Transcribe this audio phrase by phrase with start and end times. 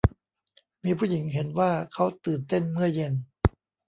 [0.83, 3.13] มีผู้หญิงเห็นว่าเค้าตื่นเต้นเมื่อเย็น